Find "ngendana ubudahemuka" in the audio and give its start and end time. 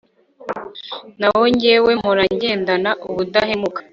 2.35-3.79